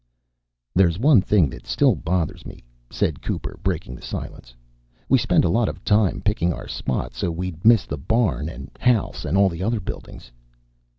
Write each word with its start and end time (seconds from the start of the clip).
"There's 0.73 0.97
one 0.97 1.21
thing 1.21 1.47
that 1.51 1.67
still 1.67 1.93
bothers 1.93 2.43
me," 2.43 2.63
said 2.89 3.21
Cooper, 3.21 3.59
breaking 3.61 3.93
the 3.93 4.01
silence. 4.01 4.55
"We 5.07 5.19
spent 5.19 5.45
a 5.45 5.47
lot 5.47 5.69
of 5.69 5.85
time 5.85 6.21
picking 6.25 6.51
our 6.51 6.67
spot 6.67 7.13
so 7.13 7.29
we'd 7.29 7.63
miss 7.63 7.85
the 7.85 7.99
barn 7.99 8.49
and 8.49 8.71
house 8.79 9.25
and 9.25 9.37
all 9.37 9.47
the 9.47 9.61
other 9.61 9.79
buildings...." 9.79 10.31